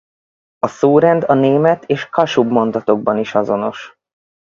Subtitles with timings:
[0.59, 3.97] A szórend a német és kasub mondatokban is azonos.